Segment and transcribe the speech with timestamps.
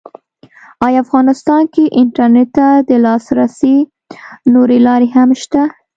[0.85, 3.77] ایا افغانستان کې انټرنېټ ته د لاسرسي
[4.53, 5.61] نورې لارې هم شته؟